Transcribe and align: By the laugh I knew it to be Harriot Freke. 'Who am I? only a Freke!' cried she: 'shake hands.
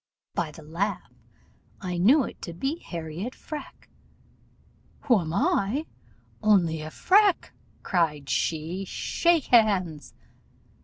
By 0.33 0.49
the 0.49 0.63
laugh 0.63 1.11
I 1.79 1.99
knew 1.99 2.23
it 2.23 2.41
to 2.41 2.53
be 2.53 2.79
Harriot 2.79 3.35
Freke. 3.35 3.87
'Who 5.01 5.19
am 5.19 5.31
I? 5.31 5.85
only 6.41 6.81
a 6.81 6.89
Freke!' 6.89 7.51
cried 7.83 8.27
she: 8.27 8.83
'shake 8.83 9.45
hands. 9.45 10.15